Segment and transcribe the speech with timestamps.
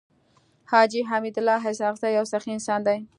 [0.71, 2.97] حاجي حميدالله اسحق زی يو سخي انسان دی.